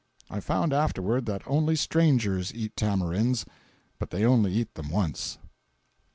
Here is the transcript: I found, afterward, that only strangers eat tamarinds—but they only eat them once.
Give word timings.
I 0.31 0.39
found, 0.39 0.73
afterward, 0.73 1.27
that 1.27 1.43
only 1.45 1.75
strangers 1.75 2.51
eat 2.55 2.75
tamarinds—but 2.75 4.09
they 4.09 4.25
only 4.25 4.51
eat 4.51 4.73
them 4.73 4.89
once. 4.89 5.37